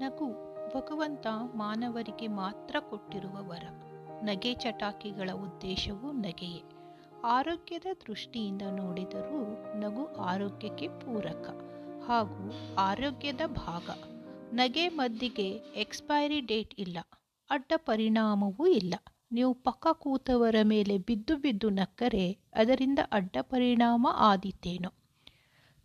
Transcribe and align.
ನಗು 0.00 0.26
ಭಗವಂತ 0.74 1.26
ಮಾನವರಿಗೆ 1.54 2.26
ಮಾತ್ರ 2.26 2.76
ಕೊಟ್ಟಿರುವ 2.80 3.36
ವರ 3.48 3.64
ನಗೆ 4.22 4.54
ಚಟಾಕಿಗಳ 4.54 5.30
ಉದ್ದೇಶವು 5.34 6.12
ನಗೆಯೇ. 6.12 6.62
ಆರೋಗ್ಯದ 7.24 7.88
ದೃಷ್ಟಿಯಿಂದ 8.08 8.62
ನೋಡಿದರೂ 8.76 9.40
ನಗು 9.80 10.04
ಆರೋಗ್ಯಕ್ಕೆ 10.24 10.88
ಪೂರಕ 10.88 11.46
ಹಾಗೂ 12.06 12.44
ಆರೋಗ್ಯದ 12.78 13.40
ಭಾಗ. 13.46 13.88
ನಗೆ 14.52 14.88
ಮದ್ದಿಗೆ 14.88 15.48
ಎಕ್ಸ್ಪೈರಿ 15.76 16.40
ಡೇಟ್ 16.40 16.74
ಇಲ್ಲ, 16.78 16.98
ಅಡ್ಡ 17.50 17.72
ಪರಿಣಾಮವೂ 17.76 18.66
ಇಲ್ಲ. 18.66 18.94
ನೀವು 19.32 19.54
ಪಕ್ಕ 19.54 19.86
ಕೂತವರ 19.92 20.56
ಮೇಲೆ 20.62 20.98
ಬಿದ್ದು 20.98 21.36
ಬಿದ್ದು 21.36 21.68
ನಕ್ಕರೆ 21.70 22.26
ಅದರಿಂದ 22.54 22.98
ಅಡ್ಡ 23.12 23.36
ಪರಿಣಾಮ 23.42 24.06
ಆದೀತೇನೋ 24.10 24.90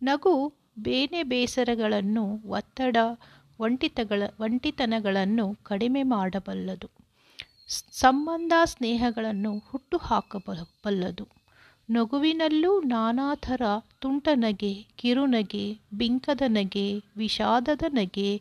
ನಗು 0.02 0.34
ಬೇನೆ 0.78 1.22
ಬೇಸರಗಳನ್ನು 1.22 2.24
ಒತ್ತಡ 2.48 2.96
ಒಂಟಿತಗಳ 3.60 4.22
ಒಂಟಿತನಗಳನ್ನು 4.40 5.54
ಕಡಿಮೆ 5.62 6.02
ಮಾಡಬಲ್ಲದು. 6.02 6.90
ಸಂಬಂಧ 7.92 8.52
ಸ್ನೇಹಗಳನ್ನು 8.64 9.58
ಹುಟ್ಟು 9.58 9.96
ಹಾಕಬಲ್ಲದು 9.96 11.28
ನಗುವಿನಲ್ಲೂ 11.90 12.80
ನಾನಾ 12.80 13.34
ಥರ 13.34 13.62
ತುಂಟನಗೆ, 14.00 14.86
ಕಿರುನಗೆ 14.96 15.78
ಬಿಂಕದ 15.94 16.42
ನಗೆ 16.46 17.02
ವಿಷಾದದ 17.16 17.82
ನಗೆ 17.88 18.40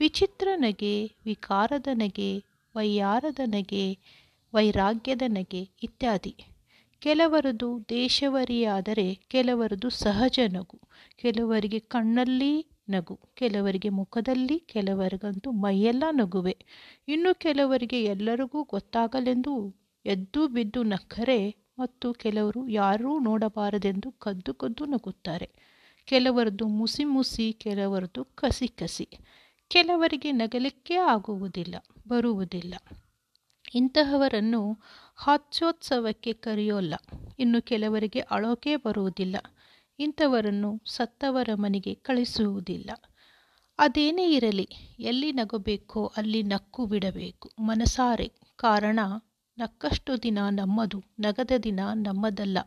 ವಿಚಿತ್ರ 0.00 0.48
ನಗೆ 0.56 1.10
ವಿಕಾರದ 1.24 1.86
ನಗೆ 1.92 2.42
ವೈಯಾರದ 2.76 3.40
ನಗೆ 3.44 3.98
ವೈರಾಗ್ಯದ 4.54 5.22
ನಗೆ 5.26 5.68
ಇತ್ಯಾದಿ. 5.82 6.34
ಕೆಲವರದು 7.00 7.80
ದೇಶವರಿಯಾದರೆ 7.88 9.14
ಕೆಲವರದು 9.14 9.90
ಸಹಜ 9.90 10.38
ನಗು. 10.48 10.80
ಕೆಲವರಿಗೆ 11.16 11.78
ಕಣ್ಣಲ್ಲಿ 11.78 12.66
ನಗು. 12.88 13.18
ಕೆಲವರಿಗೆ 13.34 13.88
ಮುಖದಲ್ಲಿ, 13.88 14.58
ಕೆಲವರಿಗಂತೂ 14.58 15.50
ಮೈಯೆಲ್ಲ 15.50 16.04
ನಗುವೆ. 16.10 16.54
ಇನ್ನು 17.08 17.34
ಕೆಲವರಿಗೆ 17.34 18.02
ಎಲ್ಲರಿಗೂ 18.04 18.62
ಗೊತ್ತಾಗಲೆಂದು 18.64 19.54
ಎದ್ದು 20.04 20.48
ಬಿದ್ದು 20.48 20.82
ನಕ್ಕರೆ 20.82 21.40
ಮತ್ತು 21.78 22.14
ಕೆಲವರು 22.14 22.68
ಯಾರೂ 22.68 23.18
ನೋಡಬಾರದೆಂದು 23.18 24.12
ಕದ್ದು 24.12 24.54
ಕದ್ದು 24.54 24.86
ನಗುತ್ತಾರೆ. 24.86 25.48
ಕೆಲವರದ್ದು 26.08 26.66
ಮುಸಿ 26.68 27.04
ಮುಸಿ 27.04 27.52
ಕೆಲವರದ್ದು 27.52 28.24
ಕಸಿ 28.24 28.68
ಕಸಿ. 28.68 29.06
ಕೆಲವರಿಗೆ 29.70 30.32
ನಗಲಿಕ್ಕೆ 30.32 30.94
ಆಗುವುದಿಲ್ಲ, 30.94 31.74
ಬರುವುದಿಲ್ಲ. 32.08 32.74
ಇಂತಹವರನ್ನು 33.74 34.60
ಹಾಸ್ಯೋತ್ಸವಕ್ಕೆ 35.16 36.32
ಕರೆಯೋಲ್ಲ. 36.32 36.94
ಇನ್ನು 37.38 37.62
ಕೆಲವರಿಗೆ 37.62 38.20
ಅಳೋಕೆ 38.30 38.76
ಬರುವುದಿಲ್ಲ. 38.76 39.36
ಇಂಥವರನ್ನು 39.98 40.80
ಸತ್ತವರ 40.86 41.48
ಮನೆಗೆ 41.54 41.94
ಕಳಿಸುವುದಿಲ್ಲ. 41.94 42.90
ಅದೇನೇ 43.78 44.30
ಇರಲಿ, 44.30 44.68
ಎಲ್ಲಿ 44.98 45.32
ನಗಬೇಕೋ 45.32 46.12
ಅಲ್ಲಿ 46.16 46.42
ನಕ್ಕು 46.42 46.86
ಬಿಡಬೇಕು. 46.86 47.50
ಮನಸಾರೆ, 47.58 48.32
ಕಾರಣ 48.56 48.98
ನಕ್ಕಷ್ಟು 49.58 50.22
ದಿನ 50.22 50.38
ನಮ್ಮದು, 50.50 51.04
ನಗದ 51.20 51.50
ದಿನ 51.62 51.80
ನಮ್ಮದಲ್ಲ. 51.94 52.58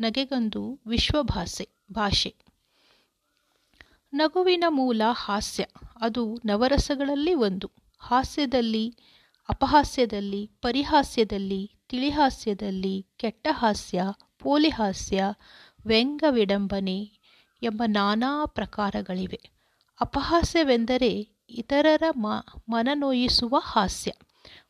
ನಗೆಗೊಂದು 0.00 0.80
ವಿಶ್ವಭಾಷೆ, 0.86 1.68
ಭಾಷೆ. 1.92 2.34
ನಗುವಿನ 4.12 4.64
ಮೂಲ 4.68 5.02
ಹಾಸ್ಯ, 5.12 5.66
ಅದು 6.00 6.40
ನವರಸಗಳಲ್ಲಿ 6.44 7.34
ಒಂದು. 7.34 7.70
ಹಾಸ್ಯದಲ್ಲಿ, 7.98 8.96
ಅಪಹಾಸ್ಯದಲ್ಲಿ, 9.48 10.50
ಪರಿಹಾಸ್ಯದಲ್ಲಿ, 10.62 11.72
ತಿಳಿಹಾಸ್ಯದಲ್ಲಿ, 11.88 13.06
ಕೆಟ್ಟ 13.16 13.48
ಹಾಸ್ಯ 13.50 14.02
ಪೋಲಿ 14.38 14.68
ವ್ಯಂಗ್ಯ 15.86 16.26
ವಿಡಂಬನೆ 16.30 17.10
ಎಂಬ 17.62 17.82
ನಾನಾ 17.86 18.44
ಪ್ರಕಾರಗಳಿವೆ. 18.46 19.40
ಅಪಹಾಸ್ಯವೆಂದರೆ 20.00 21.28
ಇತರರ 21.50 22.02
ಮನನೋಯಿಸುವ 22.68 23.56
ಹಾಸ್ಯ. 23.58 24.12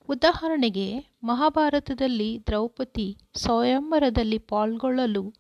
ಉದಾಹರಣೆಗೆ, 0.08 0.98
ಮಹಾಭಾರತದಲ್ಲಿ 1.24 2.44
ದ್ರೌಪದಿ 2.46 3.18
ಸ್ವಯಂವರದಲ್ಲಿ 3.34 4.38
ಪಾಲ್ಗೊಳ್ಳಲು 4.38 5.34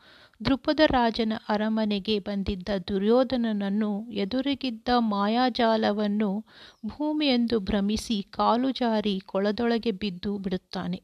ದೃಪದ 0.44 0.80
ರಾಜನ 0.86 1.32
ಅರಮನೆಗೆ 1.48 2.18
ಬಂದಿದ್ದ 2.18 2.68
ದುರ್ಯೋಧನನನ್ನು 2.88 4.10
ಎದುರಿಗಿದ್ದ 4.10 4.88
ಮಾಯಾಜಾಲವನ್ನು 4.98 6.46
ಭೂಮಿಯೆಂದು 6.86 7.60
ಭ್ರಮಿಸಿ 7.60 8.22
ಕಾಲು 8.22 8.70
ಜಾರಿ 8.70 9.20
ಕೊಳದೊಳಗೆ 9.20 9.90
ಬಿದ್ದು 9.90 10.38
ಬಿಡುತ್ತಾನೆ. 10.38 11.02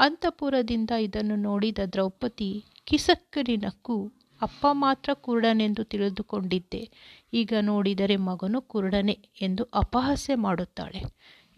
ಅಂತಃಪುರದಿಂದ 0.00 0.90
ಇದನ್ನು 0.90 1.36
ನೋಡಿದ 1.36 1.78
ದ್ರೌಪದಿ, 1.92 2.64
ಕಿಸಕ್ಕರಿ 2.84 3.56
ನಕ್ಕು, 3.56 4.12
ಅಪ್ಪ 4.42 4.66
ಮಾತ್ರ 4.72 5.10
ಕುರುಡನೆಂದು 5.14 5.84
ತಿಳಿದುಕೊಂಡಿದ್ದೆ. 5.84 6.90
ಈಗ 7.32 7.52
ನೋಡಿದರೆ 7.60 8.16
ಮಗನು 8.16 8.62
ಕುರುಡನೆ 8.62 9.18
ಎಂದು 9.40 9.64
ಅಪಹಾಸ್ಯ 9.74 10.34
ಮಾಡುತ್ತಾಳೆ. 10.34 11.02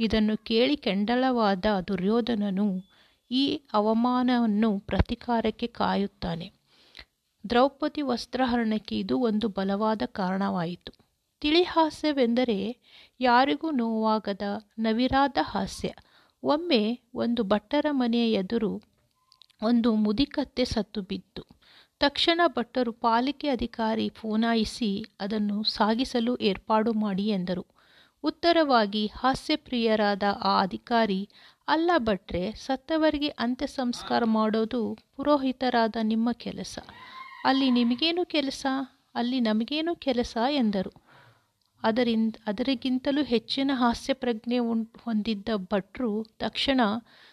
ಇದನ್ನು 0.01 0.37
ಕೇಳಿ 0.37 0.77
ಕೆಂಡಲವಾದ 0.77 1.65
ದುರ್ಯೋಧನನು 1.89 2.67
ಈ 3.31 3.63
ಅವಮಾನವನ್ನು 3.73 4.79
ಪ್ರತಿಕಾರಕ್ಕೆ 4.79 5.67
ಕಾಯುತ್ತಾನೆ. 5.67 6.53
ದ್ರೌಪದಿ 7.51 8.03
ವಸ್ತ್ರಹರಣಕ್ಕೆ 8.03 8.99
ಇದು 8.99 9.19
ಒಂದು 9.19 9.49
ಬಲವಾದ 9.49 10.03
ಕಾರಣವಾಯಿತು. 10.07 10.93
ತಿಳಿಹಾಸ್ಯವೆಂದರೆ 11.41 12.77
ಯಾರಿಗೂ 13.21 13.71
ನೋವಾಗದ 13.71 14.43
ನವಿರಾದ 14.79 15.39
ಹಾಸ್ಯ. 15.43 15.89
ಒಮ್ಮೆ 16.45 17.01
ಒಂದು 17.15 17.45
ಭಟ್ಟರ 17.45 17.87
ಮನೆಯ 17.91 18.33
ಎದುರು 18.33 18.83
ಒಂದು 19.63 19.95
ಮುದಿಕತ್ತೆ 19.95 20.65
ಸತ್ತು 20.65 21.03
ಬಿತ್ತು. 21.03 21.43
ತಕ್ಷಣ 22.01 22.41
ಭಟ್ಟರು 22.47 22.93
ಪಾಲಿಕೆ 22.93 23.49
ಅಧಿಕಾರಿ 23.49 24.09
ಫೋನಾಯಿಸಿ 24.09 25.05
ಅದನ್ನು 25.21 25.63
ಸಾಗಿಸಲು 25.63 26.37
ಏರ್ಪಾಡು 26.37 26.93
ಮಾಡಿ 26.93 27.29
ಎಂದರು. 27.29 27.67
ಉತ್ತರವಾಗಿ, 28.23 29.07
ಹಾಸ್ಯಪ್ರಿಯರಾದ 29.07 30.23
ಆ 30.45 30.61
ಅಧಿಕಾರಿ, 30.61 31.29
ಅಲ್ಲ 31.69 31.91
ಭಟ್ರೆ, 31.99 32.53
ಸತ್ತವರಿಗೆ 32.53 33.29
ಅಂತ್ಯ 33.29 33.67
ಸಂಸ್ಕಾರ 33.67 34.25
ಮಾಡೋದು 34.25 34.99
ಪುರೋಹಿತರಾದ 35.17 35.97
ನಿಮ್ಮ 36.03 36.33
ಕೆಲಸ. 36.33 36.79
ಅಲ್ಲಿ 37.45 37.71
ನಿಮಗೇನು 37.71 38.25
ಕೆಲಸ? 38.25 38.67
ಅಲ್ಲಿ 39.15 39.41
ನಮಗೇನು 39.41 39.95
ಕೆಲಸ? 39.95 40.37
ಎಂದರು. 40.51 41.02
ಅದರಿಂದ, 41.85 42.37
ಅದರಿಗಿಂತಲೂ 42.47 43.25
ಹೆಚ್ಚಿನ 43.25 43.71
ಹಾಸ್ಯ 43.75 44.13
ಪ್ರಜ್ಞೆ 44.13 44.59
ಹೊಂದಿದ್ದ 45.05 45.49
ಭಟ್ರು 45.57 46.25
ತಕ್ಷಣ 46.39 46.81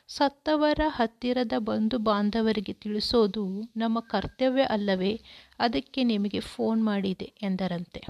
ಸತ್ತವರ 0.08 0.80
ಹತ್ತಿರದ 0.88 1.52
ಬಂಧು 1.58 1.98
ಬಾಂಧವರಿಗೆ 1.98 2.74
ತಿಳಿಸೋದು 2.74 3.62
ನಮ್ಮ 3.78 4.00
ಕರ್ತವ್ಯ 4.00 4.62
ಅಲ್ಲವೇ? 4.62 5.22
ಅದಕ್ಕೆ 5.60 6.04
ನಿಮಗೆ 6.04 6.40
ಫೋನ್ 6.40 6.86
ಮಾಡಿದೆ 6.86 7.34
ಎಂದರಂತೆ. 7.42 8.04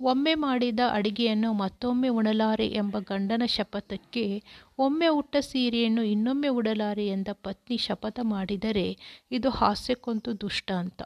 ಒಮ್ಮೆ 0.00 0.34
ಮಾಡಿದ 0.34 0.80
ಅಡಿಗೆಯನ್ನು 0.90 1.52
ಮತ್ತೊಮ್ಮೆ 1.52 2.08
ಉಣಲಾರೆ 2.08 2.66
ಎಂಬ 2.66 2.96
ಗಂಡನ 2.98 3.42
ಶಪಥಕ್ಕೆ, 3.46 4.42
ಒಮ್ಮೆ 4.78 5.08
ಉಟ್ಟ 5.08 5.36
ಸೀರೆಯನ್ನು 5.36 6.02
ಇನ್ನೊಮ್ಮೆ 6.02 6.48
ಉಡಲಾರೆ 6.48 7.08
ಎಂದ 7.08 7.28
ಪತ್ನಿ 7.32 7.76
ಶಪಥ 7.76 8.20
ಮಾಡಿದರೆ 8.22 8.98
ಇದು 9.30 9.50
ಹಾಸ್ಯಕ್ಕೊಂದು 9.50 10.40
ದುಷ್ಟಾಂತ 10.40 11.02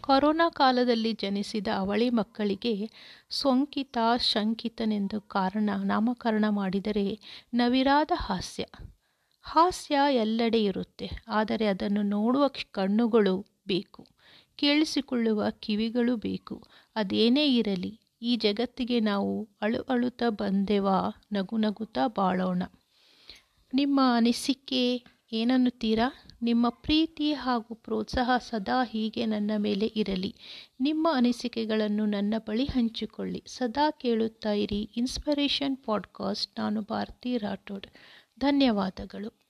ಕೊರೋನಾ 0.00 0.48
ಕಾಲದಲ್ಲಿ 0.50 1.12
ಜನಿಸಿದ 1.12 1.68
ಅವಳಿ 1.76 2.10
ಮಕ್ಕಳಿಗೆ 2.10 2.90
ಸೋಂಕಿತ, 3.30 3.98
ಶಂಕಿತನೆಂದು 4.18 5.20
ಕಾರಣ 5.20 5.70
ನಾಮಕರಣ 5.84 6.44
ಮಾಡಿದರೆ 6.50 7.18
ನವಿರಾದ 7.54 8.12
ಹಾಸ್ಯ. 8.14 8.64
ಹಾಸ್ಯ 9.42 9.94
ಎಲ್ಲೆಡೆ 10.14 10.64
ಇರುತ್ತೆ, 10.64 11.10
ಆದರೆ 11.28 11.66
ಅದನ್ನು 11.66 12.02
ನೋಡುವ 12.02 12.44
ಕಣ್ಣುಗಳು 12.72 13.34
ಬೇಕು, 13.66 14.02
ಕೇಳಿಸಿಕೊಳ್ಳುವ 14.56 15.50
ಕಿವಿಗಳು 15.50 16.16
ಬೇಕು, 16.16 16.56
ಅದೇನೇ 16.96 17.46
ಇರಲಿ, 17.56 17.92
ಈ 18.22 18.36
ಜಗತ್ತಿಗೆ 18.36 19.00
ನಾವು 19.00 19.48
ಅಳು 19.62 19.80
ಅಳುತ್ತಾ 19.82 20.28
ಬಂದೆವಾ, 20.28 20.98
ನಗು 21.32 21.56
ನಗುತ್ತಾ 21.56 22.06
ಬಾಳೋಣ. 22.06 22.62
ನಿಮ್ಮ 23.74 24.00
ಅನಿಸಿಕೆ? 24.16 24.84
ಏನನ್ನುತ್ತೀರಾ? 25.32 26.12
ನಿಮ್ಮ 26.42 26.68
ಪ್ರೀತಿ 26.68 27.32
ಹಾಗೂ 27.32 27.74
ಪ್ರೋತ್ಸಾಹ 27.74 28.38
ಸದಾ 28.38 28.84
ಹೀಗೆ 28.84 29.26
ನನ್ನ 29.26 29.50
ಮೇಲೆ 29.56 29.86
ಇರಲಿ. 29.86 30.36
ನಿಮ್ಮ 30.80 31.08
ಅನಿಸಿಕೆಗಳನ್ನು 31.12 32.06
ನನ್ನ 32.06 32.34
ಬಳಿ 32.38 32.64
ಹಂಚಿಕೊಳ್ಳಿ. 32.64 33.44
ಸದಾ 33.46 33.90
ಕೇಳುತ್ತಾ 33.90 34.52
ಇರಿ. 34.52 34.90
ಇನ್ಸ್ಪಿರೇಷನ್ 34.96 35.76
ಪಾಡ್ಕಾಸ್ಟ್, 35.76 36.60
ನಾನು 36.60 36.82
ಭಾರತಿ 36.82 37.38
ರಾಠೋಡ್. 37.38 37.86
ಧನ್ಯವಾದಗಳು. 38.40 39.43